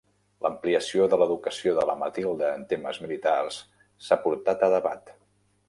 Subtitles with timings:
[0.43, 3.61] L'ampliació de l'educació de la Matilda en temes militars
[4.07, 5.17] s'ha portat a debat.